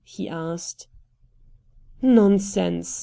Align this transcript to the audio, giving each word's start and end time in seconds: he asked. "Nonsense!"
he 0.03 0.27
asked. 0.27 0.87
"Nonsense!" 2.01 2.97